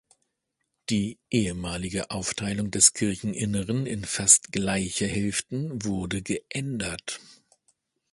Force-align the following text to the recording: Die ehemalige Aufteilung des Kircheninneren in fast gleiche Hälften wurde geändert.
Die 0.89 1.19
ehemalige 1.29 2.09
Aufteilung 2.09 2.71
des 2.71 2.93
Kircheninneren 2.93 3.85
in 3.85 4.03
fast 4.03 4.51
gleiche 4.51 5.05
Hälften 5.05 5.85
wurde 5.85 6.23
geändert. 6.23 7.19